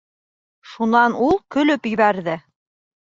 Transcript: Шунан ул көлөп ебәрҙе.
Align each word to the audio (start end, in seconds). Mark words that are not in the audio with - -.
Шунан 0.69 1.17
ул 1.25 1.37
көлөп 1.57 1.87
ебәрҙе. 1.91 2.39